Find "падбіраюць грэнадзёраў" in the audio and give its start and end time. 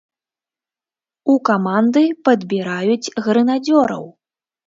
2.29-4.03